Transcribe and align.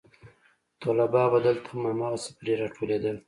طلبا 0.81 1.23
به 1.31 1.39
دلته 1.47 1.69
هم 1.73 1.81
هماغسې 1.91 2.31
پرې 2.39 2.53
راټولېدل. 2.61 3.17